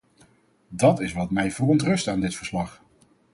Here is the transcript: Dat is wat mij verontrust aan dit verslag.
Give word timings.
Dat 0.69 0.99
is 0.99 1.13
wat 1.13 1.31
mij 1.31 1.51
verontrust 1.51 2.07
aan 2.07 2.19
dit 2.21 2.35
verslag. 2.35 2.81